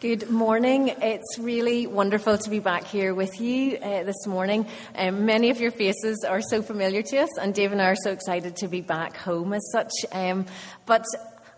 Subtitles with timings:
[0.00, 0.94] Good morning.
[1.02, 4.66] It's really wonderful to be back here with you uh, this morning.
[4.94, 7.96] Um, many of your faces are so familiar to us, and Dave and I are
[7.96, 9.92] so excited to be back home as such.
[10.10, 10.46] Um,
[10.86, 11.04] but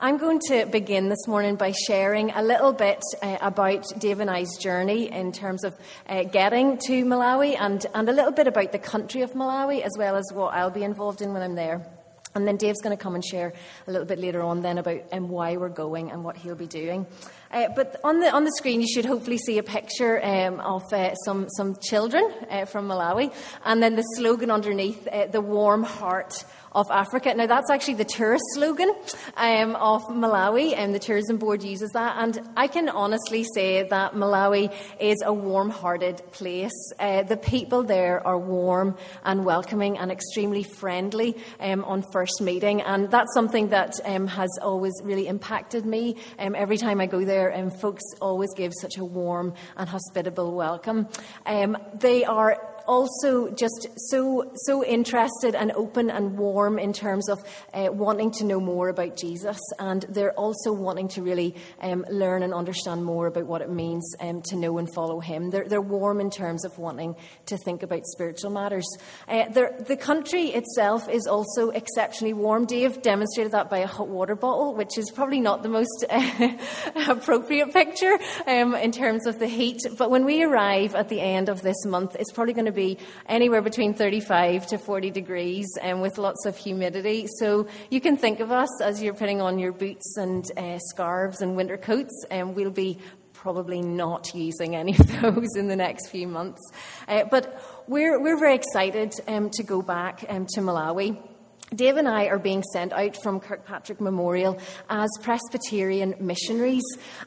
[0.00, 4.28] I'm going to begin this morning by sharing a little bit uh, about Dave and
[4.28, 5.76] I's journey in terms of
[6.08, 9.92] uh, getting to Malawi and, and a little bit about the country of Malawi as
[9.96, 11.86] well as what I'll be involved in when I'm there.
[12.34, 13.52] And then Dave's going to come and share
[13.86, 16.66] a little bit later on then about um, why we're going and what he'll be
[16.66, 17.06] doing.
[17.52, 20.82] Uh, but on the on the screen, you should hopefully see a picture um, of
[20.92, 23.32] uh, some some children uh, from Malawi,
[23.64, 26.44] and then the slogan underneath: uh, "The warm heart
[26.74, 27.34] of Africa.
[27.34, 28.92] Now, that's actually the tourist slogan
[29.36, 32.16] um, of Malawi, and the tourism board uses that.
[32.18, 36.72] And I can honestly say that Malawi is a warm hearted place.
[36.98, 42.80] Uh, the people there are warm and welcoming and extremely friendly um, on first meeting.
[42.80, 46.16] And that's something that um, has always really impacted me.
[46.38, 50.54] Um, every time I go there, um, folks always give such a warm and hospitable
[50.54, 51.08] welcome.
[51.46, 57.42] Um, they are also just so so interested and open and warm in terms of
[57.74, 62.42] uh, wanting to know more about Jesus, and they're also wanting to really um, learn
[62.42, 65.50] and understand more about what it means um, to know and follow Him.
[65.50, 67.16] They're, they're warm in terms of wanting
[67.46, 68.86] to think about spiritual matters.
[69.28, 72.66] Uh, the country itself is also exceptionally warm.
[72.66, 76.56] Dave demonstrated that by a hot water bottle, which is probably not the most uh,
[77.08, 79.80] appropriate picture um, in terms of the heat.
[79.96, 82.98] But when we arrive at the end of this month, it's probably going to be
[83.26, 87.26] anywhere between 35 to 40 degrees and with lots of humidity.
[87.38, 91.40] So you can think of us as you're putting on your boots and uh, scarves
[91.42, 92.98] and winter coats, and we'll be
[93.32, 96.60] probably not using any of those in the next few months.
[97.08, 101.31] Uh, but we're, we're very excited um, to go back um, to Malawi.
[101.74, 104.58] Dave and I are being sent out from Kirkpatrick Memorial
[104.90, 106.82] as Presbyterian missionaries,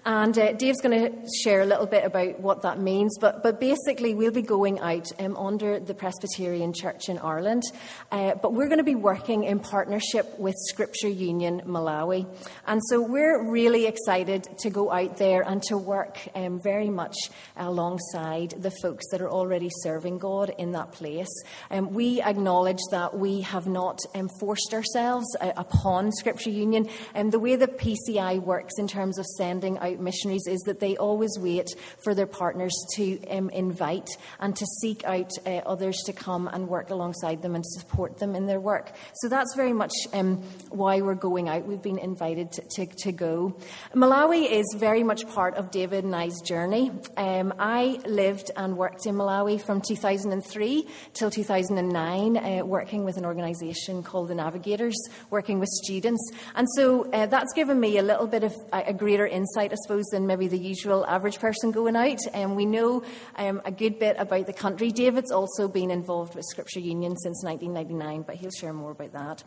[0.06, 3.18] and uh, Dave's going to share a little bit about what that means.
[3.20, 7.64] But, but basically, we'll be going out um, under the Presbyterian Church in Ireland,
[8.12, 12.28] uh, but we're going to be working in partnership with Scripture Union Malawi,
[12.68, 17.16] and so we're really excited to go out there and to work um, very much
[17.58, 21.44] alongside the folks that are already serving God in that place.
[21.72, 26.90] Um, we acknowledge that we have not um, forced ourselves uh, upon Scripture Union.
[27.14, 30.98] And the way that PCI works in terms of sending out missionaries is that they
[30.98, 31.68] always wait
[32.04, 34.08] for their partners to um, invite
[34.40, 38.36] and to seek out uh, others to come and work alongside them and support them
[38.36, 38.92] in their work.
[39.16, 40.38] So that's very much um,
[40.70, 41.66] why we're going out.
[41.66, 43.58] We've been invited to, to, to, go.
[43.94, 46.92] Malawi is very much part of David and I's journey.
[47.18, 53.26] Um, I lived and worked in Malawi from 2003 till 2009, uh, working with an
[53.26, 54.96] organisation called the navigators,
[55.30, 56.32] working with students.
[56.56, 59.76] And so uh, that's given me a little bit of a, a, greater insight, I
[59.84, 62.20] suppose, than maybe the usual average person going out.
[62.34, 63.04] And um, we know
[63.36, 64.92] um, a good bit about the country.
[64.92, 69.44] David's also been involved with Scripture Union since 1999, but he'll share more about that.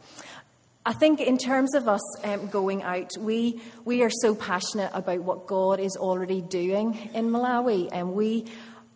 [0.88, 5.20] I think, in terms of us um, going out, we, we are so passionate about
[5.20, 8.46] what God is already doing in Malawi, and we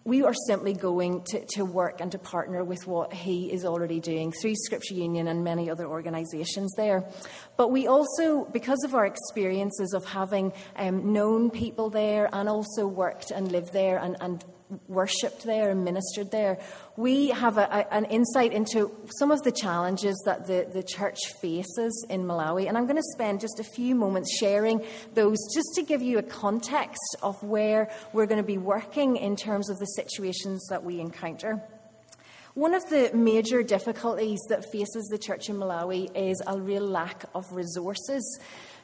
[0.04, 4.00] we are simply going to, to work and to partner with what he is already
[4.00, 7.04] doing through Scripture Union and many other organisations there.
[7.56, 12.86] But we also, because of our experiences of having um, known people there and also
[12.86, 14.44] worked and lived there and, and
[14.88, 16.58] worshipped there and ministered there,
[16.96, 21.18] we have a, a, an insight into some of the challenges that the, the church
[21.40, 22.68] faces in Malawi.
[22.68, 24.84] And I'm going to spend just a few moments sharing
[25.14, 29.36] those just to give you a context of where we're going to be working in
[29.36, 31.62] terms of the situations that we encounter.
[32.54, 37.24] One of the major difficulties that faces the church in Malawi is a real lack
[37.34, 38.40] of resources.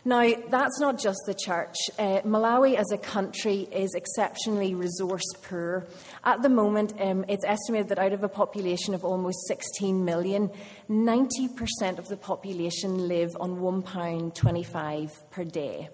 [0.09, 1.77] Now, that's not just the church.
[1.99, 5.87] Uh, Malawi as a country is exceptionally resource poor.
[6.25, 10.51] At the moment, um, it's estimated that out of a population of almost 16 million,
[10.89, 15.91] 90% of the population live on £1.25 per day.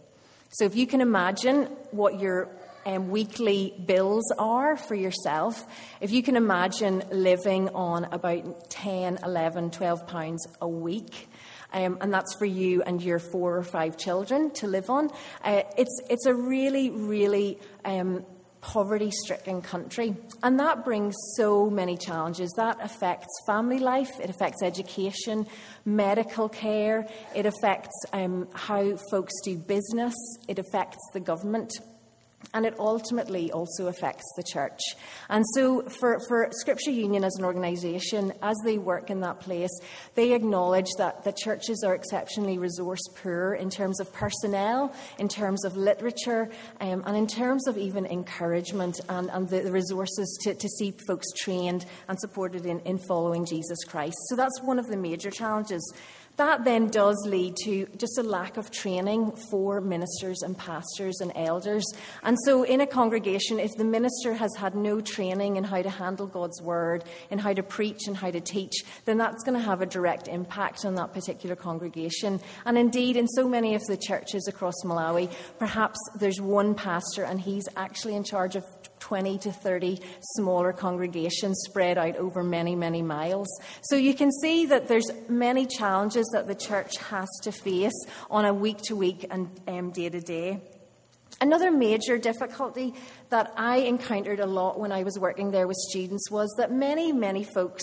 [0.50, 2.48] So if you can imagine what your
[2.86, 5.66] um, weekly bills are for yourself,
[6.00, 11.28] if you can imagine living on about 10, 11, 12 pounds a week,
[11.74, 15.10] um, and that's for you and your four or five children to live on.
[15.42, 18.24] Uh, it's, it's a really, really um,
[18.60, 20.16] poverty stricken country.
[20.42, 22.50] And that brings so many challenges.
[22.56, 25.46] That affects family life, it affects education,
[25.84, 30.14] medical care, it affects um, how folks do business,
[30.48, 31.72] it affects the government.
[32.52, 34.80] And it ultimately also affects the church.
[35.28, 39.70] And so, for, for Scripture Union as an organisation, as they work in that place,
[40.14, 45.64] they acknowledge that the churches are exceptionally resource poor in terms of personnel, in terms
[45.64, 46.50] of literature,
[46.80, 50.94] um, and in terms of even encouragement and, and the, the resources to, to see
[51.06, 54.16] folks trained and supported in, in following Jesus Christ.
[54.28, 55.92] So, that's one of the major challenges.
[56.36, 61.30] That then does lead to just a lack of training for ministers and pastors and
[61.36, 61.84] elders.
[62.24, 65.90] And so, in a congregation, if the minister has had no training in how to
[65.90, 69.64] handle God's word, in how to preach and how to teach, then that's going to
[69.64, 72.40] have a direct impact on that particular congregation.
[72.64, 77.40] And indeed, in so many of the churches across Malawi, perhaps there's one pastor and
[77.40, 78.64] he's actually in charge of
[79.04, 80.00] 20 to 30
[80.36, 83.48] smaller congregations spread out over many, many miles.
[83.82, 87.92] So you can see that there's many challenges that the church has to face
[88.30, 90.62] on a week to week and day to day.
[91.38, 92.94] Another major difficulty
[93.28, 97.12] that I encountered a lot when I was working there with students was that many,
[97.12, 97.82] many folks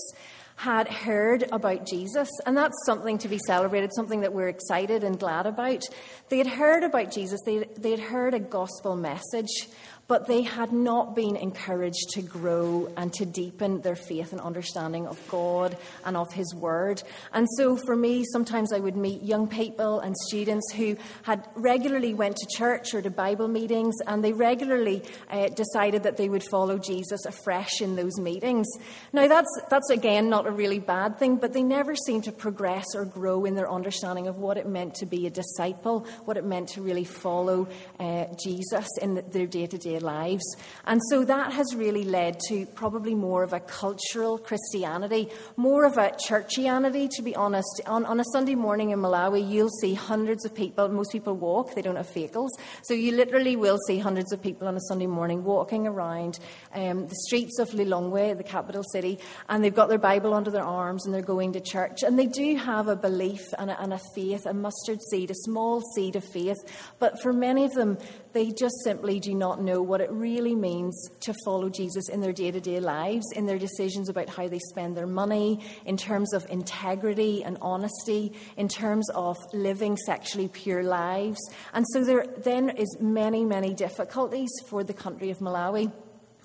[0.56, 5.19] had heard about Jesus, and that's something to be celebrated, something that we're excited and
[5.19, 5.83] glad about.
[6.29, 9.68] They had heard about Jesus, they, they had heard a gospel message,
[10.11, 15.07] but they had not been encouraged to grow and to deepen their faith and understanding
[15.07, 17.01] of God and of His Word.
[17.31, 22.13] And so for me, sometimes I would meet young people and students who had regularly
[22.13, 26.43] went to church or to Bible meetings, and they regularly uh, decided that they would
[26.43, 28.67] follow Jesus afresh in those meetings.
[29.13, 32.87] Now, that's, that's again not a really bad thing, but they never seemed to progress
[32.95, 36.43] or grow in their understanding of what it meant to be a disciple, what it
[36.43, 40.44] meant to really follow uh, Jesus in their day to day lives.
[40.86, 45.98] And so that has really led to probably more of a cultural Christianity, more of
[45.98, 47.81] a churchianity, to be honest.
[47.86, 50.88] On, on a Sunday morning in Malawi, you'll see hundreds of people.
[50.89, 52.51] Most people walk, they don't have vehicles.
[52.83, 56.39] So you literally will see hundreds of people on a Sunday morning walking around
[56.74, 59.19] um, the streets of Lilongwe, the capital city,
[59.50, 62.04] and they've got their Bible under their arms and they're going to church.
[62.04, 65.36] And they do have a belief and a, and a faith, a mustard seed, a
[65.36, 66.57] small seed of faith.
[67.00, 67.97] But for many of them,
[68.33, 72.33] they just simply do not know what it really means to follow Jesus in their
[72.33, 76.33] day to day lives, in their decisions about how they spend their money, in terms
[76.33, 81.39] of integrity and honesty, in terms of living sexually pure lives.
[81.74, 85.92] And so there then is many, many difficulties for the country of Malawi.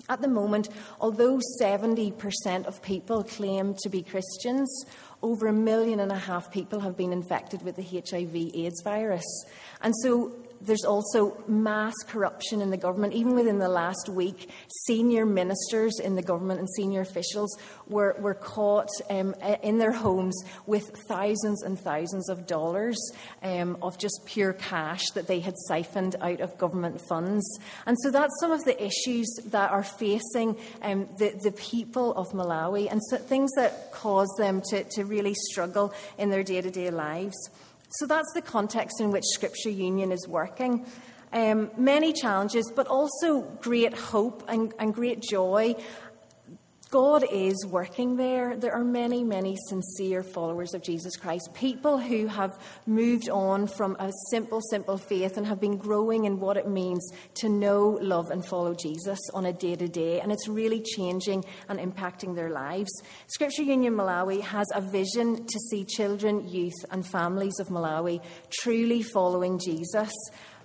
[0.09, 0.69] At the moment,
[1.01, 4.85] although 70% of people claim to be Christians,
[5.21, 9.25] over a million and a half people have been infected with the HIV AIDS virus.
[9.81, 10.31] And so
[10.61, 13.13] there's also mass corruption in the government.
[13.13, 14.49] Even within the last week,
[14.85, 17.57] senior ministers in the government and senior officials
[17.87, 19.33] were, were caught um,
[19.63, 22.97] in their homes with thousands and thousands of dollars
[23.43, 27.59] um, of just pure cash that they had siphoned out of government funds.
[27.85, 32.31] And so that's some of the issues that are facing um, the, the people of
[32.31, 36.71] Malawi and so things that cause them to, to really struggle in their day to
[36.71, 37.37] day lives.
[37.89, 40.85] So that's the context in which Scripture Union is working.
[41.33, 45.75] Um, many challenges, but also great hope and, and great joy
[46.89, 48.55] God is working there.
[48.55, 53.97] There are many, many sincere followers of Jesus Christ, people who have moved on from
[53.99, 58.31] a simple, simple faith and have been growing in what it means to know, love,
[58.31, 60.21] and follow Jesus on a day to day.
[60.21, 62.89] And it's really changing and impacting their lives.
[63.27, 69.01] Scripture Union Malawi has a vision to see children, youth, and families of Malawi truly
[69.03, 70.13] following Jesus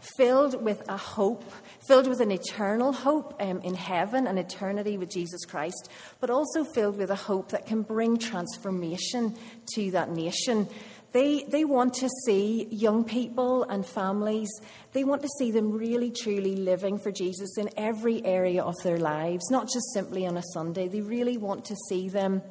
[0.03, 1.45] filled with a hope,
[1.87, 5.90] filled with an eternal hope um, in heaven and eternity with Jesus Christ,
[6.21, 9.37] but also filled with a hope that can bring transformation
[9.75, 10.68] to that nation.
[11.12, 14.49] They, they want to see young people and families,
[14.92, 18.99] they want to see them really truly living for Jesus in every area of their
[18.99, 20.88] lives, not just simply on a Sunday.
[20.88, 22.42] They really want to see them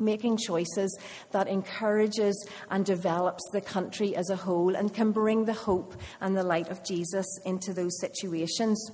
[0.00, 0.98] making choices
[1.32, 6.36] that encourages and develops the country as a whole and can bring the hope and
[6.36, 8.90] the light of Jesus into those situations.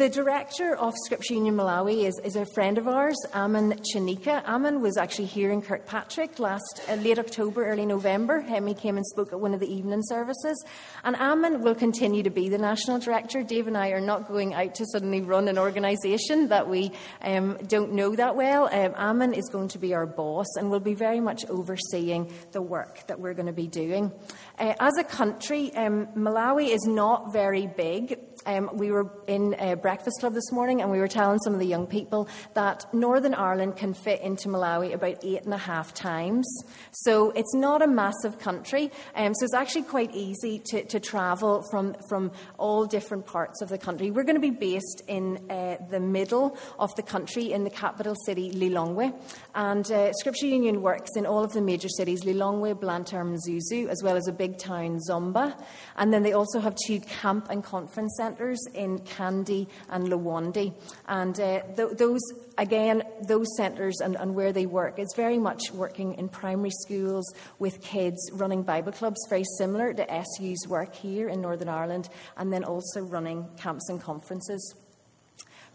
[0.00, 4.42] The director of Scripture Union Malawi is, is a friend of ours, Aman Chanika.
[4.48, 8.40] Aman was actually here in Kirkpatrick last uh, late October, early November.
[8.40, 10.64] Hemi came and spoke at one of the evening services.
[11.04, 13.42] And Aman will continue to be the national director.
[13.42, 17.58] Dave and I are not going out to suddenly run an organisation that we um,
[17.66, 18.70] don't know that well.
[18.72, 23.06] Um, is going to be our boss and will be very much overseeing the work
[23.08, 24.12] that we're going to be doing.
[24.58, 28.18] Uh, as a country, um, Malawi is not very big.
[28.46, 31.60] Um, we were in a breakfast club this morning and we were telling some of
[31.60, 35.92] the young people that Northern Ireland can fit into Malawi about eight and a half
[35.94, 36.46] times.
[36.92, 38.90] So it's not a massive country.
[39.14, 43.68] Um, so it's actually quite easy to, to travel from, from all different parts of
[43.68, 44.10] the country.
[44.10, 48.14] We're going to be based in uh, the middle of the country in the capital
[48.26, 49.12] city, Lilongwe.
[49.54, 54.02] And uh, Scripture Union works in all of the major cities, Lilongwe, Blantyre, Mzuzu, as
[54.02, 55.60] well as a big town, Zomba.
[55.96, 60.74] And then they also have two camp and conference centres in Kandy and Liwonde.
[61.08, 62.20] And uh, th- those,
[62.58, 67.24] again, those centres and, and where they work is very much working in primary schools
[67.58, 72.52] with kids, running Bible clubs, very similar to SU's work here in Northern Ireland, and
[72.52, 74.74] then also running camps and conferences.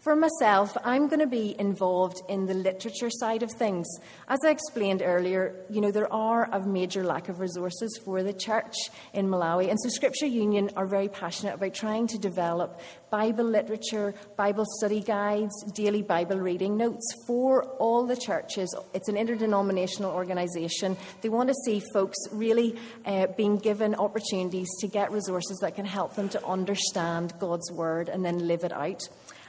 [0.06, 3.88] For myself, I'm going to be involved in the literature side of things.
[4.28, 8.32] As I explained earlier, you know, there are a major lack of resources for the
[8.32, 8.76] church
[9.14, 9.68] in Malawi.
[9.68, 15.00] And so Scripture Union are very passionate about trying to develop Bible literature, Bible study
[15.00, 18.72] guides, daily Bible reading notes for all the churches.
[18.94, 20.96] It's an interdenominational organisation.
[21.22, 25.84] They want to see folks really uh, being given opportunities to get resources that can
[25.84, 29.02] help them to understand God's Word and then live it out.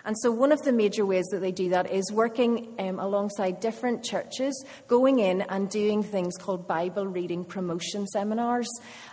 [0.08, 3.60] And so, one of the major ways that they do that is working um, alongside
[3.60, 8.70] different churches, going in and doing things called Bible reading promotion seminars.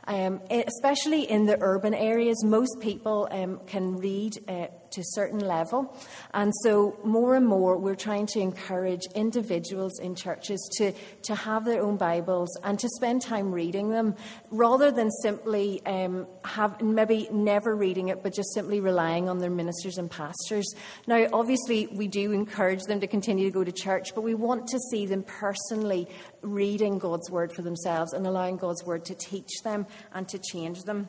[0.07, 5.41] Um, especially in the urban areas, most people um, can read uh, to a certain
[5.41, 5.97] level.
[6.33, 10.93] And so, more and more, we're trying to encourage individuals in churches to,
[11.23, 14.15] to have their own Bibles and to spend time reading them
[14.51, 19.51] rather than simply um, have maybe never reading it, but just simply relying on their
[19.51, 20.75] ministers and pastors.
[21.07, 24.69] Now, obviously, we do encourage them to continue to go to church, but we want
[24.69, 26.09] to see them personally
[26.45, 30.83] reading God's word for themselves and allowing God's word to teach them and to change
[30.83, 31.09] them.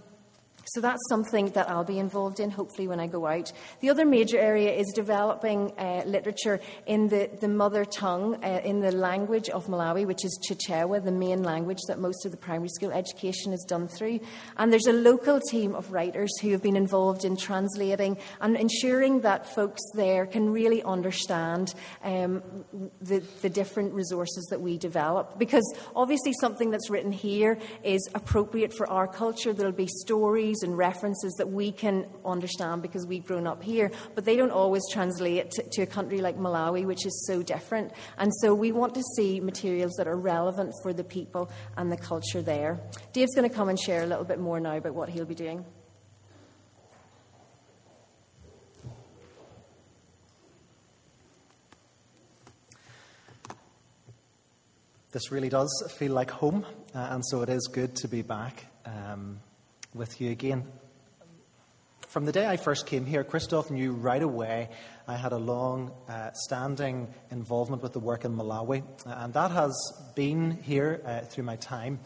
[0.68, 3.52] So that's something that I'll be involved in, hopefully, when I go out.
[3.82, 8.80] The other major area is developing uh, literature in the, the mother tongue, uh, in
[8.80, 12.70] the language of Malawi, which is Chichewa, the main language that most of the primary
[12.70, 14.20] school education is done through.
[14.58, 19.22] And there's a local team of writers who have been involved in translating and ensuring
[19.22, 22.42] that folks there can really understand um,
[23.02, 25.38] the, the different resources that we develop.
[25.38, 29.54] Because obviously, something that's written here is appropriate for our culture.
[29.54, 34.26] There'll be stories and references that we can understand because we've grown up here, but
[34.26, 37.92] they don't always translate to, to a country like Malawi, which is so different.
[38.18, 41.98] And so we want to see materials that are relevant for the people and the
[41.98, 42.80] culture there.
[43.14, 45.36] Dave's going to come and share a little bit more now about what he'll be
[45.36, 45.66] doing.
[55.16, 58.66] This really does feel like home, uh, and so it is good to be back.
[58.86, 59.40] Um,
[59.96, 60.66] with you again.
[62.08, 64.70] From the day I first came here, Christoph knew right away
[65.08, 69.74] I had a long uh, standing involvement with the work in Malawi, and that has
[70.16, 72.00] been here uh, through my time.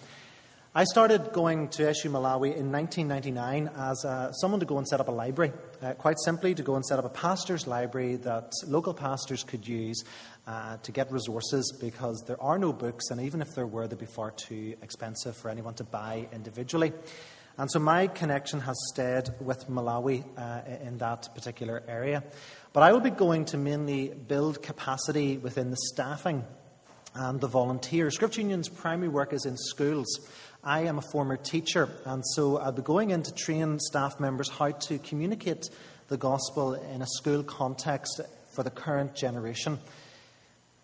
[0.73, 4.99] I started going to SU Malawi in 1999 as uh, someone to go and set
[4.99, 8.51] up a library, uh, quite simply to go and set up a pastor's library that
[8.67, 10.03] local pastors could use
[10.45, 13.97] uh, to get resources because there are no books, and even if there were, they'd
[13.97, 16.93] be far too expensive for anyone to buy individually.
[17.59, 22.23] And so my connection has stayed with Malawi uh, in that particular area.
[22.71, 26.45] But I will be going to mainly build capacity within the staffing
[27.13, 28.15] and the volunteers.
[28.15, 30.07] Scripture Union's primary work is in schools.
[30.63, 34.47] I am a former teacher, and so I'll be going in to train staff members
[34.47, 35.69] how to communicate
[36.07, 38.21] the gospel in a school context
[38.53, 39.79] for the current generation.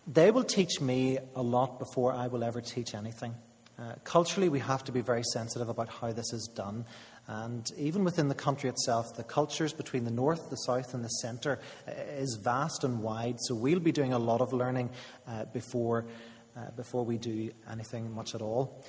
[0.07, 3.33] They will teach me a lot before I will ever teach anything.
[3.77, 6.85] Uh, culturally, we have to be very sensitive about how this is done.
[7.27, 11.09] And even within the country itself, the cultures between the north, the south, and the
[11.09, 13.37] centre uh, is vast and wide.
[13.39, 14.91] So we'll be doing a lot of learning
[15.27, 16.05] uh, before,
[16.55, 18.83] uh, before we do anything much at all.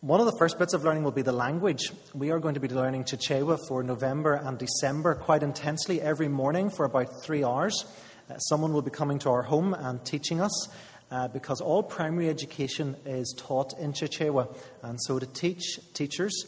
[0.00, 1.90] One of the first bits of learning will be the language.
[2.14, 6.70] We are going to be learning Chichewa for November and December quite intensely every morning
[6.70, 7.84] for about three hours.
[8.30, 10.68] Uh, someone will be coming to our home and teaching us
[11.10, 14.54] uh, because all primary education is taught in Chichewa.
[14.82, 16.46] And so to teach teachers,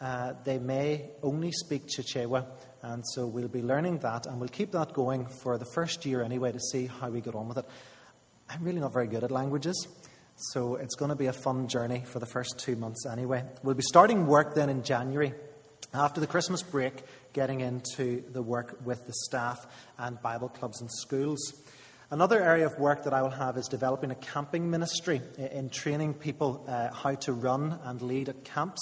[0.00, 2.46] uh, they may only speak Chichewa.
[2.82, 6.22] And so we'll be learning that, and we'll keep that going for the first year
[6.22, 7.66] anyway to see how we get on with it.
[8.48, 9.86] I'm really not very good at languages,
[10.34, 13.44] so it's going to be a fun journey for the first two months anyway.
[13.62, 15.34] We'll be starting work then in January.
[15.92, 16.94] After the Christmas break,
[17.32, 19.66] getting into the work with the staff
[19.98, 21.38] and Bible clubs and schools.
[22.12, 26.14] Another area of work that I will have is developing a camping ministry in training
[26.14, 28.80] people uh, how to run and lead at camps.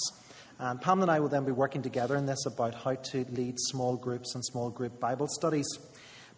[0.57, 3.59] And Pam and I will then be working together in this about how to lead
[3.59, 5.67] small groups and small group Bible studies.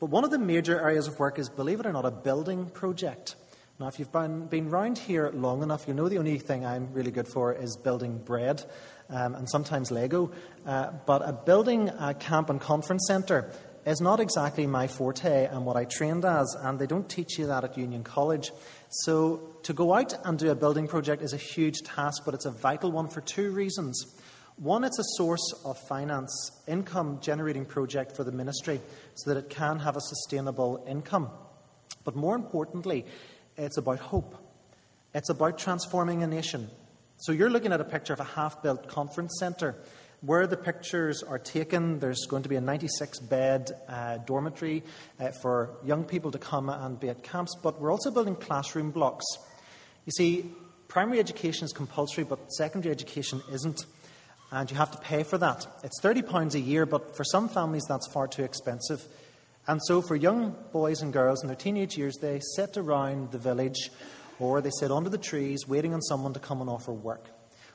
[0.02, 2.66] But one of the major areas of work is, believe it or not, a building
[2.66, 3.36] project.
[3.80, 6.92] Now, if you've been, been round here long enough, you know the only thing I'm
[6.92, 8.66] really good for is building bread
[9.10, 10.34] um, and sometimes Lego.
[10.66, 13.50] Uh, but a building a camp and conference centre
[13.86, 17.48] is not exactly my forte and what I trained as, and they don't teach you
[17.48, 18.52] that at Union College.
[18.90, 22.46] So, to go out and do a building project is a huge task, but it's
[22.46, 24.06] a vital one for two reasons.
[24.58, 28.80] One, it's a source of finance, income generating project for the ministry
[29.16, 31.30] so that it can have a sustainable income.
[32.04, 33.06] But more importantly,
[33.58, 34.36] it's about hope.
[35.14, 36.70] It's about transforming a nation.
[37.18, 39.76] So you're looking at a picture of a half built conference centre.
[40.24, 44.84] Where the pictures are taken, there's going to be a 96 bed uh, dormitory
[45.20, 48.92] uh, for young people to come and be at camps, but we're also building classroom
[48.92, 49.26] blocks.
[50.06, 50.46] You see,
[50.88, 53.84] primary education is compulsory, but secondary education isn't,
[54.52, 55.66] and you have to pay for that.
[55.84, 59.04] It's £30 a year, but for some families that's far too expensive.
[59.68, 63.40] And so, for young boys and girls in their teenage years, they sit around the
[63.40, 63.90] village
[64.38, 67.28] or they sit under the trees waiting on someone to come and offer work.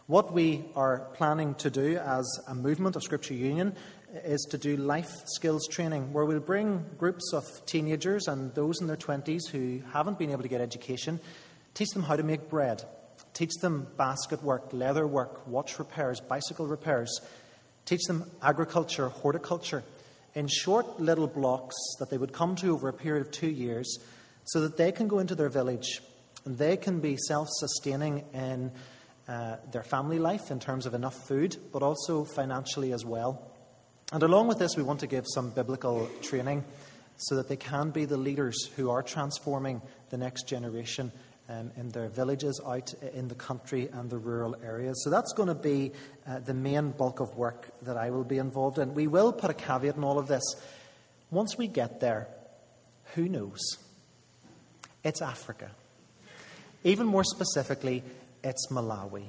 [0.08, 3.75] What we are planning to do as a movement of Scripture Union
[4.25, 8.86] is to do life skills training, where we'll bring groups of teenagers and those in
[8.86, 11.18] their 20s who haven't been able to get education,
[11.75, 12.84] teach them how to make bread,
[13.34, 17.20] teach them basket work, leather work, watch repairs, bicycle repairs,
[17.84, 19.82] teach them agriculture, horticulture,
[20.36, 23.98] in short little blocks that they would come to over a period of two years
[24.44, 26.00] so that they can go into their village
[26.44, 28.70] and they can be self sustaining in
[29.28, 33.50] uh, their family life in terms of enough food, but also financially as well.
[34.12, 36.64] And along with this, we want to give some biblical training
[37.16, 41.11] so that they can be the leaders who are transforming the next generation
[41.49, 45.02] um, in their villages, out in the country and the rural areas.
[45.02, 45.92] So that's going to be
[46.26, 48.95] uh, the main bulk of work that I will be involved in.
[48.95, 50.42] We will put a caveat in all of this.
[51.30, 52.28] Once we get there,
[53.14, 53.61] who knows?
[55.04, 55.71] It's Africa.
[56.85, 58.02] Even more specifically,
[58.47, 59.25] it's Malawi.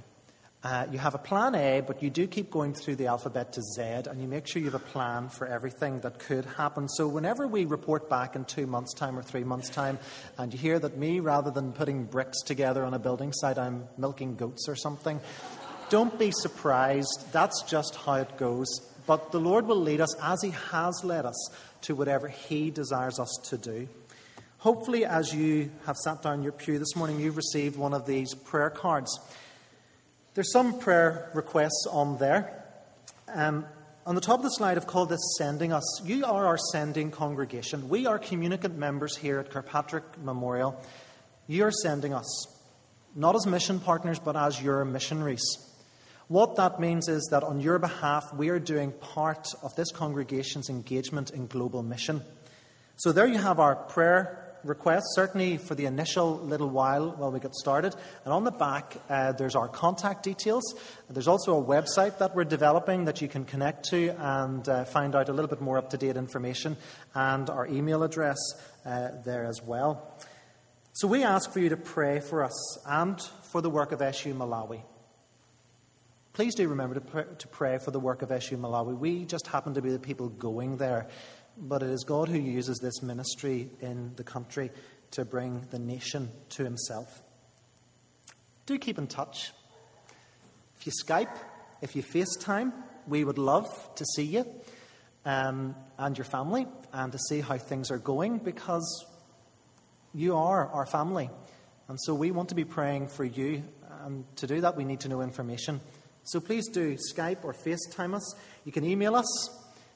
[0.64, 3.62] Uh, you have a plan A, but you do keep going through the alphabet to
[3.62, 6.88] Z, and you make sure you have a plan for everything that could happen.
[6.90, 9.98] So, whenever we report back in two months' time or three months' time,
[10.38, 13.88] and you hear that me, rather than putting bricks together on a building site, I'm
[13.98, 15.20] milking goats or something,
[15.90, 17.28] don't be surprised.
[17.32, 18.68] That's just how it goes.
[19.06, 21.50] But the Lord will lead us, as He has led us,
[21.84, 23.88] to whatever He desires us to do.
[24.68, 28.34] Hopefully, as you have sat down your pew this morning, you've received one of these
[28.34, 29.18] prayer cards.
[30.34, 32.66] There's some prayer requests on there.
[33.30, 33.66] Um,
[34.06, 36.02] on the top of the slide, I've called this Sending Us.
[36.04, 37.88] You are our sending congregation.
[37.88, 40.78] We are communicant members here at Kirkpatrick Memorial.
[41.48, 42.48] You are sending us,
[43.16, 45.46] not as mission partners, but as your missionaries.
[46.28, 50.70] What that means is that on your behalf, we are doing part of this congregation's
[50.70, 52.22] engagement in global mission.
[52.98, 57.40] So there you have our prayer requests, certainly for the initial little while while we
[57.40, 57.96] get started.
[58.26, 60.64] And on the back, uh, there's our contact details.
[61.10, 65.16] There's also a website that we're developing that you can connect to and uh, find
[65.16, 66.78] out a little bit more up to date information,
[67.14, 68.38] and our email address
[68.86, 70.18] uh, there as well.
[70.94, 74.34] So we ask for you to pray for us and for the work of SU
[74.34, 74.82] Malawi.
[76.34, 78.96] Please do remember to to pray for the work of SU Malawi.
[78.96, 81.08] We just happen to be the people going there
[81.60, 84.72] but it is God who uses this ministry in the country
[85.12, 87.22] to bring the nation to Himself.
[88.66, 89.52] Do keep in touch.
[90.80, 91.36] If you Skype,
[91.82, 92.74] if you FaceTime,
[93.08, 94.46] we would love to see you
[95.26, 99.06] um, and your family and to see how things are going because
[100.14, 101.30] you are our family.
[101.88, 103.64] And so we want to be praying for you.
[104.04, 105.80] And to do that, we need to know information.
[106.24, 108.36] So please do Skype or FaceTime us.
[108.66, 109.50] You can email us,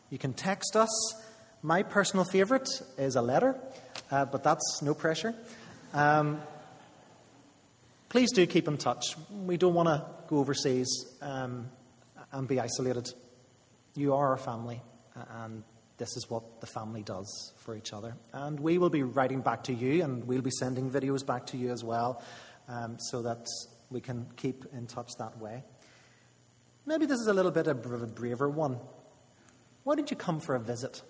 [0.10, 0.90] you can text us.
[1.64, 3.56] My personal favourite is a letter,
[4.10, 5.36] uh, but that's no pressure.
[5.94, 6.42] Um,
[8.10, 9.16] please do keep in touch.
[9.46, 10.88] We don't want to go overseas
[11.22, 11.70] um,
[12.32, 13.14] and be isolated.
[13.94, 14.82] You are our family,
[15.44, 15.64] and
[15.98, 18.16] this is what the family does for each other.
[18.34, 21.58] And we will be writing back to you, and we'll be sending videos back to
[21.58, 22.24] you as well,
[22.70, 23.46] um, so that
[23.92, 25.64] we can keep in touch that way.
[26.88, 28.80] Maybe this is a little bit of a braver one.
[29.84, 31.04] Why didn't you come for a visit?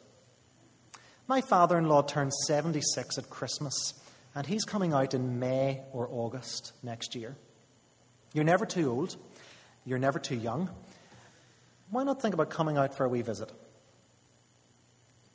[1.31, 3.93] My father in law turns 76 at Christmas,
[4.35, 7.37] and he's coming out in May or August next year.
[8.33, 9.15] You're never too old,
[9.85, 10.69] you're never too young.
[11.89, 13.49] Why not think about coming out for a wee visit?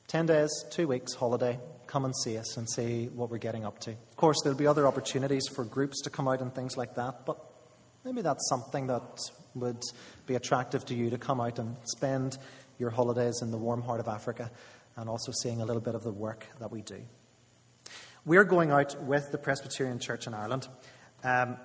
[0.08, 3.78] 10 days, two weeks, holiday, come and see us and see what we're getting up
[3.78, 3.92] to.
[3.92, 7.24] Of course, there'll be other opportunities for groups to come out and things like that,
[7.24, 7.38] but
[8.04, 9.18] maybe that's something that
[9.54, 9.80] would
[10.26, 12.36] be attractive to you to come out and spend
[12.78, 14.50] your holidays in the warm heart of Africa
[14.96, 17.00] and also seeing a little bit of the work that we do.
[18.24, 20.66] We're going out with the Presbyterian Church in Ireland.
[21.22, 21.58] Um,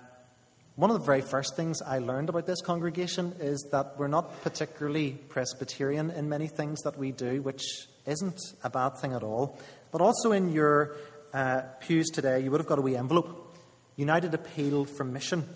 [0.76, 4.41] one of the very first things I learned about this congregation is that we're not
[4.44, 7.63] particularly Presbyterian in many things that we do, which
[8.06, 9.58] isn't a bad thing at all.
[9.91, 10.96] But also in your
[11.34, 13.56] uh, pews today, you would have got a wee envelope
[13.96, 15.48] United Appeal for Mission.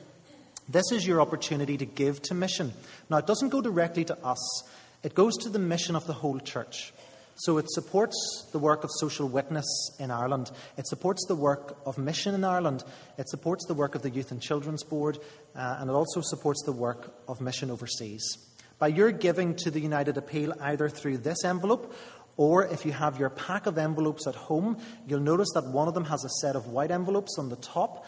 [0.67, 2.73] This is your opportunity to give to mission.
[3.09, 4.63] Now, it doesn't go directly to us,
[5.03, 6.93] it goes to the mission of the whole church.
[7.35, 8.15] So it supports
[8.53, 9.65] the work of social witness
[9.99, 10.51] in Ireland.
[10.77, 12.83] It supports the work of mission in Ireland.
[13.17, 15.19] It supports the work of the Youth and Children's Board.
[15.53, 18.37] Uh, and it also supports the work of mission overseas.
[18.79, 21.93] By your giving to the United Appeal, either through this envelope
[22.37, 25.93] or if you have your pack of envelopes at home, you'll notice that one of
[25.93, 28.05] them has a set of white envelopes on the top.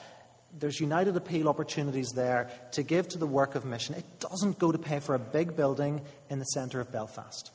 [0.58, 3.96] There's United Appeal opportunities there to give to the work of mission.
[3.96, 7.52] It doesn't go to pay for a big building in the centre of Belfast,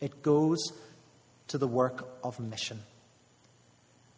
[0.00, 0.72] it goes
[1.48, 2.80] to the work of mission.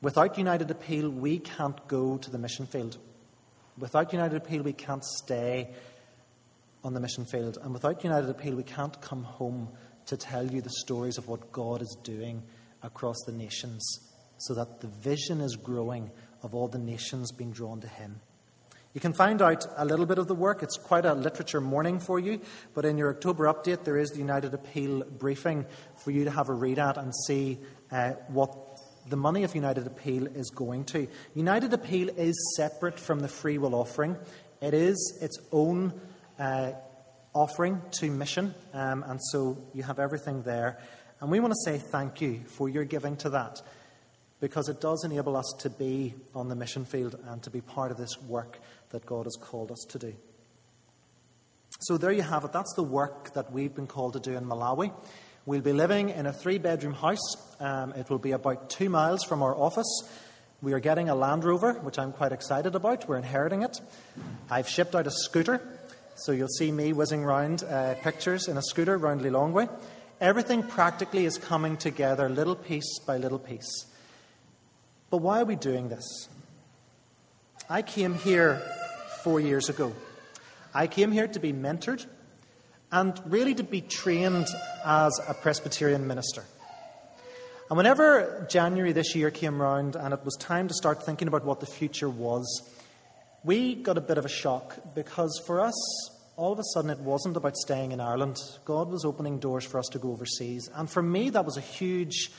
[0.03, 2.99] Without United Appeal, we can't go to the mission field.
[3.79, 5.69] Without United Appeal, we can't stay
[6.85, 7.59] on the mission field.
[7.63, 9.69] And without United Appeal, we can't come home
[10.07, 12.43] to tell you the stories of what God is doing
[12.83, 13.85] across the nations
[14.39, 16.11] so that the vision is growing
[16.43, 18.21] of all the nations being drawn to Him.
[18.97, 20.63] You can find out a little bit of the work.
[20.63, 22.41] It's quite a literature morning for you,
[22.73, 26.49] but in your October update, there is the United Appeal briefing for you to have
[26.49, 27.59] a read at and see
[27.93, 28.57] uh, what
[29.07, 31.07] the money of United Appeal is going to.
[31.35, 34.17] United Appeal is separate from the free will offering,
[34.63, 35.93] it is its own
[36.39, 36.73] uh,
[37.35, 40.79] offering to mission, um, and so you have everything there.
[41.21, 43.61] And we want to say thank you for your giving to that
[44.41, 47.91] because it does enable us to be on the mission field and to be part
[47.91, 48.59] of this work
[48.91, 50.15] that God has called us to do.
[51.81, 52.53] So there you have it.
[52.53, 54.93] That's the work that we've been called to do in Malawi.
[55.45, 57.37] We'll be living in a three bedroom house.
[57.61, 60.09] Um, it will be about two miles from our office.
[60.63, 63.09] We are getting a Land Rover, which I'm quite excited about.
[63.09, 63.81] We're inheriting it.
[64.51, 65.61] I've shipped out a scooter,
[66.15, 69.69] so you'll see me whizzing around uh, pictures in a scooter round Lilongwe.
[70.21, 73.87] Everything practically is coming together little piece by little piece.
[75.11, 76.29] But why are we doing this?
[77.69, 78.61] I came here
[79.23, 79.93] four years ago.
[80.75, 82.05] I came here to be mentored
[82.93, 84.47] and really to be trained
[84.85, 86.45] as a Presbyterian minister.
[87.69, 91.45] And whenever January this year came round and it was time to start thinking about
[91.45, 92.71] what the future was,
[93.43, 95.75] we got a bit of a shock because for us,
[96.37, 98.39] all of a sudden it wasn't about staying in Ireland.
[98.65, 100.69] God was opening doors for us to go overseas.
[100.75, 102.31] And for me, that was a huge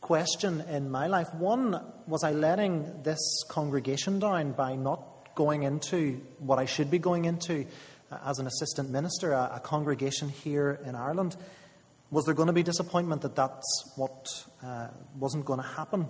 [0.00, 1.32] question in my life.
[1.34, 6.98] One, was I letting this congregation down by not going into what I should be
[6.98, 7.66] going into
[8.10, 11.36] uh, as an assistant minister, a, a, congregation here in Ireland?
[12.10, 14.26] Was there going to be disappointment that that's what
[14.64, 16.06] uh, wasn't going to happen?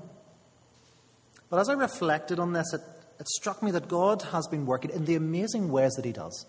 [1.48, 2.82] But as I reflected on this, it,
[3.18, 6.46] it struck me that God has been working in the amazing ways that He does.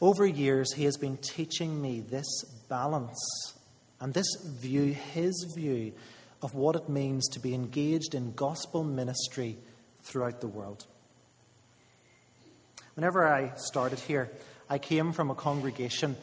[0.00, 3.18] Over years, He has been teaching me this balance
[4.00, 5.92] and this view, His view
[6.42, 9.56] of what it means to be engaged in gospel ministry
[10.02, 10.86] throughout the world.
[12.94, 14.30] Whenever I started here,
[14.68, 16.16] I came from a congregation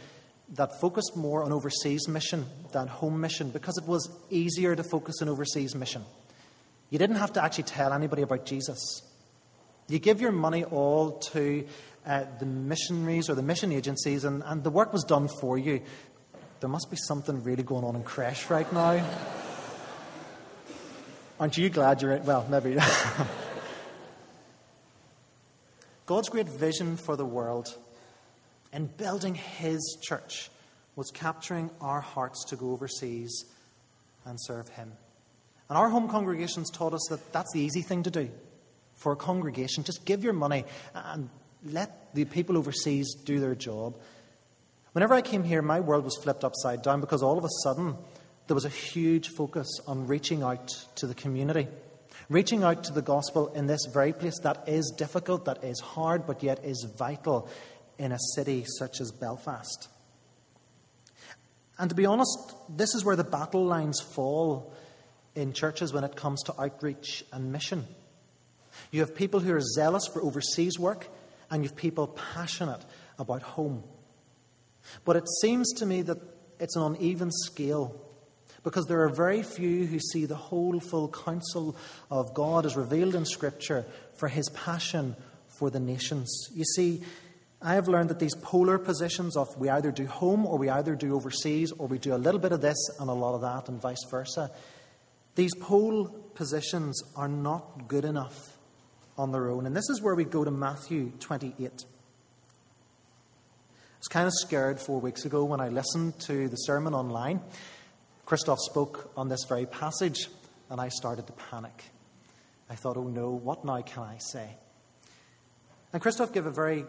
[0.53, 5.15] that focused more on overseas mission than home mission because it was easier to focus
[5.21, 6.03] on overseas mission.
[6.89, 9.01] You didn't have to actually tell anybody about Jesus.
[9.87, 11.65] You give your money all to
[12.05, 15.81] uh, the missionaries or the mission agencies, and, and the work was done for you.
[16.59, 19.03] There must be something really going on in Creche right now.
[21.37, 22.25] Aren't you glad you're in?
[22.25, 22.77] Well, maybe.
[26.05, 27.75] God's great vision for the world
[28.71, 30.49] in building His church
[30.95, 33.43] was capturing our hearts to go overseas
[34.23, 34.93] and serve Him.
[35.67, 38.29] And our home congregations taught us that that's the easy thing to do
[38.93, 39.83] for a congregation.
[39.83, 41.29] Just give your money and
[41.65, 43.97] let the people overseas do their job.
[44.93, 47.97] Whenever I came here, my world was flipped upside down because all of a sudden
[48.47, 51.67] there was a huge focus on reaching out to the community,
[52.29, 56.27] reaching out to the gospel in this very place that is difficult, that is hard,
[56.27, 57.49] but yet is vital
[57.97, 59.87] in a city such as Belfast.
[61.77, 64.73] And to be honest, this is where the battle lines fall
[65.35, 67.85] in churches when it comes to outreach and mission.
[68.91, 71.07] You have people who are zealous for overseas work,
[71.49, 72.83] and you have people passionate
[73.19, 73.83] about home.
[75.03, 76.17] But it seems to me that
[76.59, 77.99] it's an uneven scale
[78.65, 81.77] because there are very few who see the whole full counsel
[82.09, 83.85] of God as revealed in Scripture
[84.17, 85.15] for his passion
[85.59, 86.49] for the nations.
[86.51, 87.03] You see,
[87.61, 90.95] I have learned that these polar positions of we either do home or we either
[90.95, 93.69] do overseas or we do a little bit of this and a lot of that
[93.69, 94.49] and vice versa,
[95.35, 98.57] these pole positions are not good enough
[99.15, 99.67] on their own.
[99.67, 101.53] And this is where we go to Matthew 28.
[101.59, 101.67] I
[103.99, 107.41] was kind of scared four weeks ago when I listened to the sermon online.
[108.25, 110.29] Christoph spoke on this very passage,
[110.69, 111.83] and I started to panic.
[112.69, 114.49] I thought, oh no, what now can I say?
[115.93, 116.85] And Christoph gave a very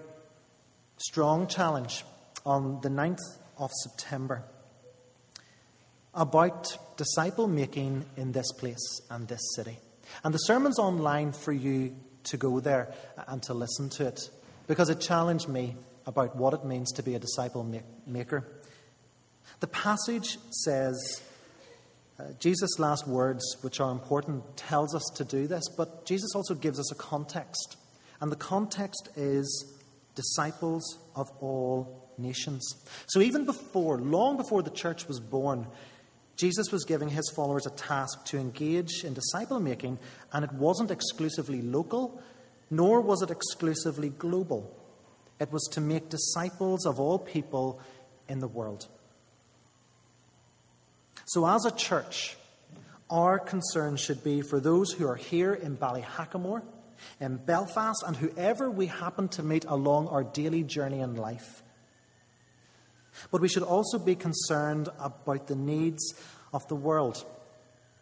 [0.97, 2.05] strong challenge
[2.47, 3.21] on the 9th
[3.59, 4.45] of September
[6.15, 9.79] about disciple making in this place and this city.
[10.25, 11.95] And the sermon's online for you
[12.25, 12.95] to go there
[13.29, 14.31] and to listen to it
[14.67, 17.71] because it challenged me about what it means to be a disciple
[18.07, 18.47] maker.
[19.61, 21.23] The passage says,
[22.19, 26.55] uh, Jesus' last words, which are important, tells us to do this, but Jesus also
[26.55, 27.77] gives us a context.
[28.21, 29.75] And the context is
[30.15, 32.67] disciples of all nations.
[33.07, 35.67] So even before, long before the church was born,
[36.37, 39.99] Jesus was giving his followers a task to engage in disciple making,
[40.33, 42.23] and it wasn't exclusively local,
[42.71, 44.75] nor was it exclusively global.
[45.39, 47.81] It was to make disciples of all people
[48.29, 48.87] in the world.
[51.27, 52.37] So, as a church,
[53.11, 56.63] our concern should be for those who are here in Ballyhackamore
[57.21, 61.63] in Belfast and whoever we happen to meet along our daily journey in life.
[63.31, 66.15] But we should also be concerned about the needs
[66.53, 67.25] of the world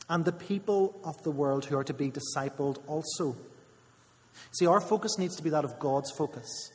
[0.08, 3.37] and the people of the world who are to be discipled also.
[4.52, 6.70] See, our focus needs to be that of God's focus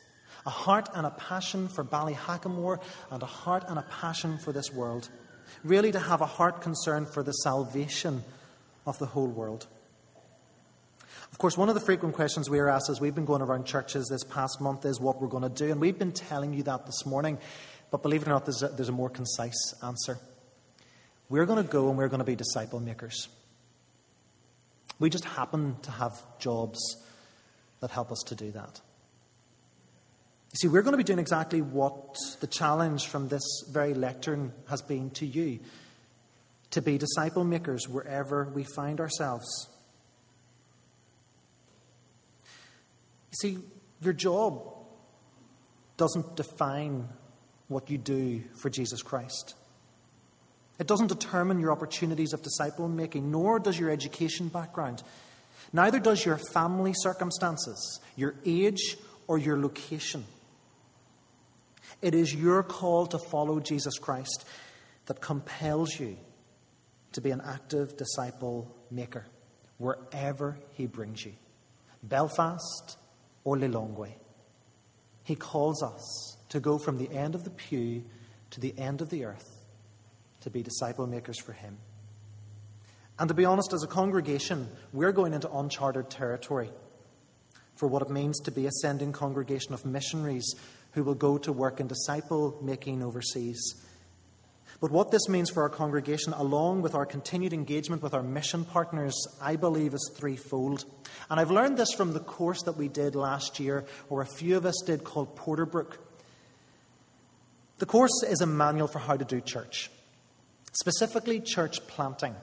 [0.45, 2.81] a heart and a passion for Ballyhackamore
[3.11, 5.09] and a heart and a passion for this world.
[5.63, 8.23] Really, to have a heart concern for the salvation
[8.85, 9.67] of the whole world.
[11.31, 13.65] Of course, one of the frequent questions we are asked as we've been going around
[13.65, 15.71] churches this past month is what we're going to do.
[15.71, 17.37] And we've been telling you that this morning.
[17.91, 20.17] But believe it or not, there's a, there's a more concise answer.
[21.29, 23.29] We're going to go and we're going to be disciple makers.
[24.99, 26.79] We just happen to have jobs
[27.79, 28.81] that help us to do that.
[30.51, 34.51] You see, we're going to be doing exactly what the challenge from this very lectern
[34.67, 35.59] has been to you
[36.71, 39.47] to be disciple makers wherever we find ourselves.
[43.31, 43.57] You see,
[44.01, 44.61] your job
[45.97, 47.07] doesn't define
[47.67, 49.53] what you do for Jesus Christ.
[50.79, 55.03] It doesn't determine your opportunities of disciple making, nor does your education background.
[55.73, 60.23] Neither does your family circumstances, your age, or your location.
[62.01, 64.45] It is your call to follow Jesus Christ
[65.05, 66.17] that compels you
[67.13, 69.25] to be an active disciple maker
[69.77, 71.33] wherever he brings you.
[72.03, 72.97] Belfast,
[73.43, 74.13] or Lilongwe.
[75.23, 78.03] He calls us to go from the end of the pew
[78.51, 79.65] to the end of the earth
[80.41, 81.77] to be disciple makers for Him.
[83.17, 86.71] And to be honest, as a congregation, we're going into uncharted territory
[87.75, 90.55] for what it means to be a sending congregation of missionaries
[90.91, 93.75] who will go to work in disciple making overseas
[94.81, 98.63] but what this means for our congregation, along with our continued engagement with our mission
[98.63, 100.85] partners, I believe is threefold.
[101.29, 104.55] And I've learned this from the course that we did last year, or a few
[104.55, 105.97] of us did, called Porterbrook.
[107.79, 109.91] The course is a manual for how to do church,
[110.71, 112.35] specifically church planting,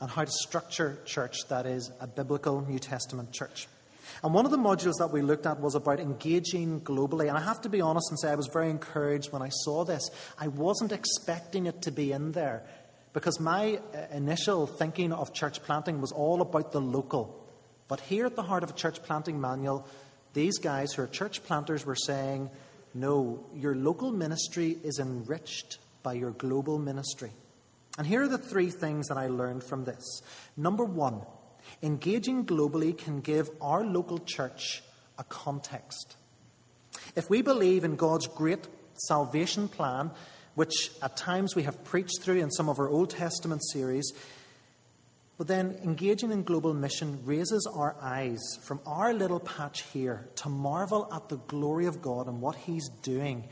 [0.00, 3.68] and how to structure church that is a biblical New Testament church.
[4.22, 7.28] And one of the modules that we looked at was about engaging globally.
[7.28, 9.84] And I have to be honest and say I was very encouraged when I saw
[9.84, 10.10] this.
[10.38, 12.64] I wasn't expecting it to be in there
[13.12, 17.46] because my uh, initial thinking of church planting was all about the local.
[17.86, 19.86] But here at the heart of a church planting manual,
[20.34, 22.50] these guys who are church planters were saying,
[22.94, 27.30] no, your local ministry is enriched by your global ministry.
[27.96, 30.22] And here are the three things that I learned from this.
[30.56, 31.22] Number one,
[31.82, 34.82] Engaging globally can give our local church
[35.18, 36.16] a context.
[37.14, 38.66] If we believe in God's great
[39.06, 40.10] salvation plan,
[40.54, 44.12] which at times we have preached through in some of our Old Testament series,
[45.36, 50.48] but then engaging in global mission raises our eyes from our little patch here to
[50.48, 53.44] marvel at the glory of God and what He's doing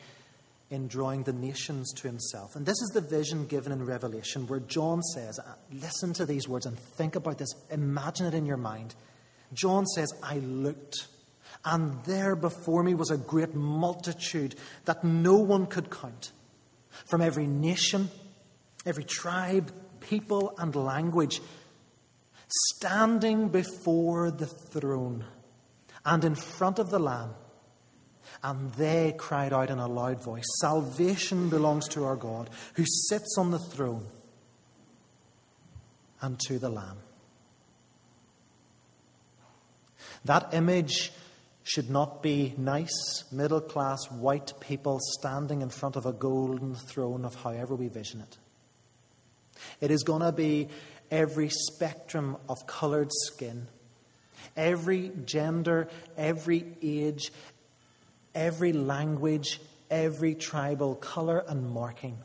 [0.70, 2.57] in drawing the nations to himself.
[2.57, 6.48] And this is the vision given in Revelation where John says, uh, Listen to these
[6.48, 8.94] words and think about this, imagine it in your mind.
[9.52, 11.07] John says, I looked,
[11.64, 16.33] and there before me was a great multitude that no one could count,
[17.05, 18.09] from every nation,
[18.85, 21.40] every tribe, people, and language,
[22.48, 25.24] standing before the throne
[26.05, 27.35] and in front of the Lamb
[28.42, 33.37] And they cried out in a loud voice Salvation belongs to our God, who sits
[33.38, 34.07] on the throne,
[36.20, 36.99] and to the Lamb.
[40.25, 41.12] That image
[41.62, 47.25] should not be nice, middle class, white people standing in front of a golden throne
[47.25, 48.38] of however we vision it.
[49.81, 50.68] It is going to be
[51.11, 53.66] every spectrum of coloured skin,
[54.57, 57.33] every gender, every age,
[58.37, 62.18] every language, every tribal colour and marking.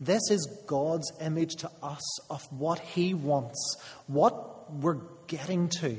[0.00, 5.96] This is God's image to us of what He wants, what we're getting to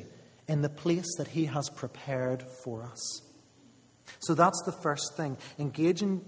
[0.48, 3.22] in the place that He has prepared for us.
[4.20, 5.38] So that's the first thing.
[5.60, 6.24] Engaging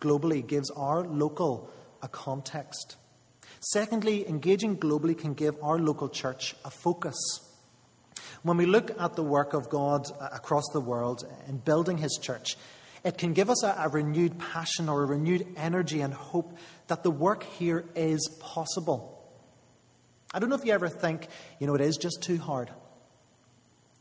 [0.00, 1.70] globally gives our local
[2.02, 2.96] a context.
[3.60, 7.16] Secondly, engaging globally can give our local church a focus.
[8.44, 12.18] When we look at the work of God uh, across the world in building His
[12.20, 12.58] church,
[13.02, 17.02] it can give us a, a, renewed passion or a renewed energy and hope that
[17.02, 19.18] the work here is possible.
[20.34, 21.26] I don't know if you ever think,
[21.58, 22.70] you know, it is just too hard.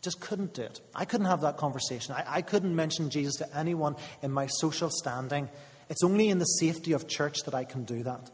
[0.01, 0.81] Just couldn't do it.
[0.93, 2.13] I couldn't have that conversation.
[2.13, 5.49] I, I couldn't mention Jesus to anyone in my social standing.
[5.89, 8.29] It's only in the safety of church that I can do that.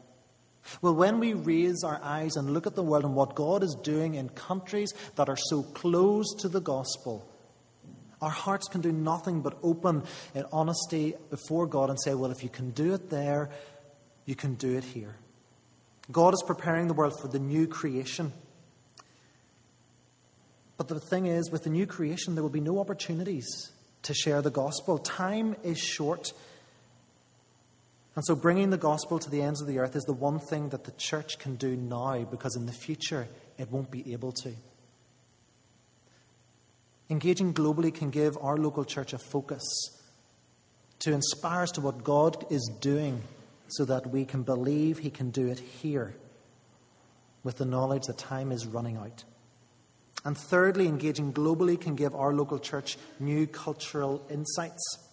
[0.82, 3.76] Well, when we raise our eyes and look at the world and what God is
[3.84, 7.28] doing in countries that are so close to the gospel,
[8.22, 10.04] our hearts can do nothing but open
[10.36, 13.50] in honesty before God and say, Well, if you can do it there,
[14.26, 15.16] you can do it here.
[16.12, 18.34] God is preparing the world for the new creation.
[20.78, 23.72] But the thing is, with the new creation, there will be no opportunities
[24.04, 24.98] to share the gospel.
[24.98, 26.34] Time is short.
[28.16, 30.70] And so, bringing the gospel to the ends of the earth is the one thing
[30.70, 34.54] that the church can do now because in the future it won't be able to.
[37.10, 39.64] Engaging globally can give our local church a focus
[41.00, 43.22] to inspire us to what God is doing
[43.68, 46.16] so that we can believe He can do it here
[47.44, 49.24] with the knowledge that time is running out.
[50.26, 55.09] And thirdly, engaging globally can give our local church new cultural insights.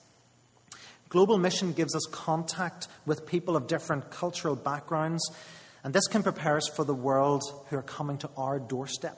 [1.08, 5.22] Global mission gives us contact with people of different cultural backgrounds,
[5.84, 9.16] and this can prepare us for the world who are coming to our doorstep.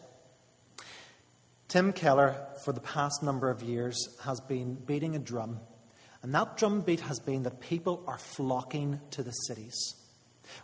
[1.68, 5.60] Tim Keller, for the past number of years, has been beating a drum,
[6.22, 9.94] and that drum beat has been that people are flocking to the cities.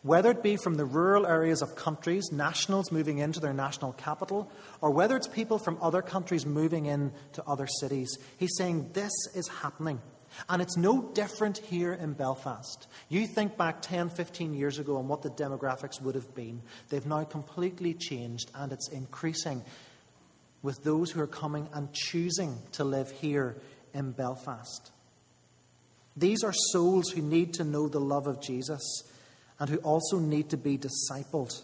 [0.03, 4.51] Whether it be from the rural areas of countries, nationals moving into their national capital,
[4.81, 9.47] or whether it's people from other countries moving into other cities, he's saying this is
[9.49, 10.01] happening.
[10.49, 12.87] And it's no different here in Belfast.
[13.09, 16.63] You think back 10, 15 years ago and what the demographics would have been.
[16.89, 19.63] They've now completely changed, and it's increasing
[20.63, 23.57] with those who are coming and choosing to live here
[23.93, 24.91] in Belfast.
[26.17, 29.03] These are souls who need to know the love of Jesus
[29.59, 31.63] and who also need to be discipled.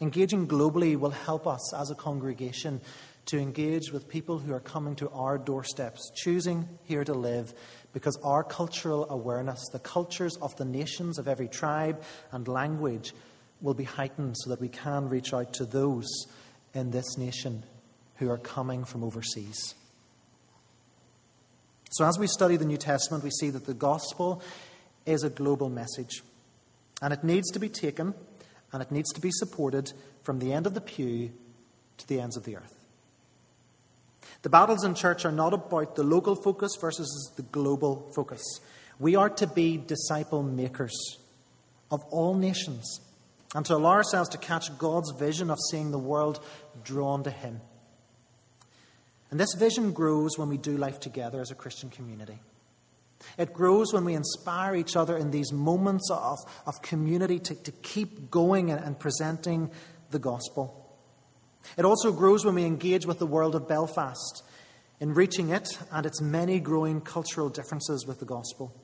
[0.00, 2.80] Engaging globally will help us as a congregation
[3.26, 7.54] to engage with people who are coming to our doorsteps, choosing here to live,
[7.92, 13.12] because our cultural awareness, the cultures of the nations of every tribe and language,
[13.60, 16.08] will be heightened so that we can reach out to those
[16.74, 17.62] in this nation
[18.16, 19.74] who are coming from overseas.
[21.92, 24.42] So, as we study the New Testament, we see that the gospel
[25.06, 26.22] is a global message.
[27.02, 28.14] And it needs to be taken
[28.72, 31.32] and it needs to be supported from the end of the pew
[31.98, 32.81] to the ends of the earth.
[34.42, 38.42] The battles in church are not about the local focus versus the global focus.
[38.98, 41.18] We are to be disciple makers
[41.90, 43.00] of all nations
[43.54, 46.44] and to allow ourselves to catch God's vision of seeing the world
[46.84, 47.60] drawn to Him.
[49.30, 52.38] And this vision grows when we do life together as a Christian community.
[53.38, 57.72] It grows when we inspire each other in these moments of, of community to, to
[57.72, 59.70] keep going and, and presenting
[60.10, 60.81] the gospel.
[61.76, 64.42] It also grows when we engage with the world of Belfast
[65.00, 68.74] in reaching it and its many growing cultural differences with the gospel.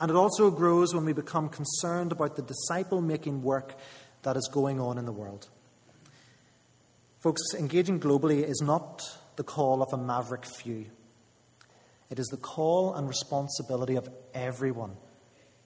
[0.00, 3.78] And it also grows when we become concerned about the disciple making work
[4.22, 5.48] that is going on in the world.
[7.20, 9.02] Folks, engaging globally is not
[9.36, 10.86] the call of a maverick few.
[12.10, 14.96] It is the call and responsibility of everyone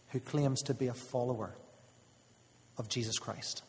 [0.09, 1.55] who claims to be a follower
[2.79, 3.63] of Jesus Christ.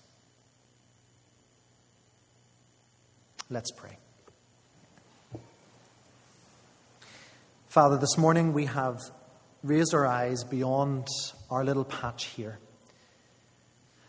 [3.51, 3.97] Let's pray.
[7.67, 9.01] Father, this morning we have
[9.61, 11.05] raised our eyes beyond
[11.49, 12.59] our little patch here.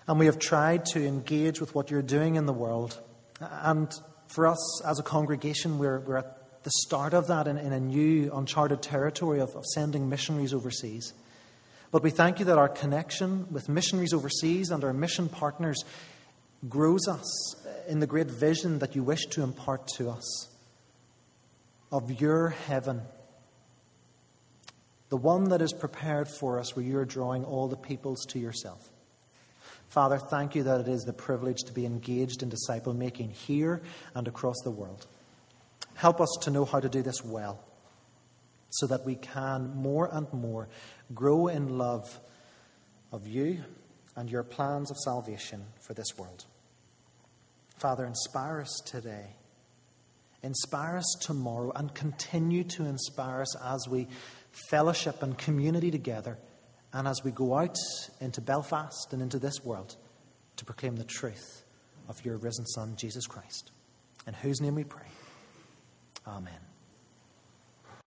[0.07, 3.01] And we have tried to engage with what you're doing in the world.
[3.40, 3.93] And
[4.28, 7.80] for us as a congregation, we're, we're at the start of that in, in a
[7.80, 11.14] new, uncharted territory of, of sending missionaries overseas.
[11.90, 15.84] But we thank you that our connection with missionaries overseas and our mission partners
[16.68, 17.57] grows us
[17.89, 20.49] in the great vision that you wish to impart to us
[21.91, 23.03] of your heaven,
[25.11, 28.39] the one that is prepared for us where you are drawing all the peoples to
[28.39, 28.89] yourself.
[29.89, 33.83] Father, thank you that it is the privilege to be engaged in disciple making here
[34.14, 35.07] and across the world.
[35.95, 37.62] Help us to know how to do this well
[38.70, 40.66] so that we can more and more
[41.14, 42.18] grow in love
[43.12, 43.62] of you
[44.16, 46.47] and your plans of salvation for this world.
[47.83, 49.26] Father, inspire us today.
[50.45, 54.07] Inspire us tomorrow and continue to inspire us as we
[54.70, 56.39] fellowship and community together
[56.93, 57.76] and as we go out
[58.20, 59.97] into Belfast and into this world
[60.57, 61.64] to proclaim the truth
[62.09, 63.72] of your risen Son, Jesus Christ.
[64.26, 65.09] In whose name we pray.
[66.26, 66.72] Amen.